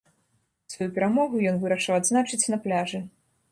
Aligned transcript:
Сваю 0.73 0.87
перамогу 0.95 1.43
ён 1.51 1.61
вырашыў 1.65 1.99
адзначыць 2.01 2.43
на 2.57 2.61
пляжы. 2.67 3.07